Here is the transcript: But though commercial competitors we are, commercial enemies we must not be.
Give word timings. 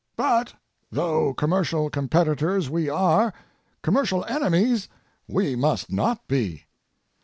But 0.17 0.55
though 0.91 1.31
commercial 1.35 1.91
competitors 1.91 2.71
we 2.71 2.89
are, 2.89 3.31
commercial 3.83 4.25
enemies 4.25 4.89
we 5.27 5.55
must 5.55 5.91
not 5.91 6.27
be. 6.27 6.63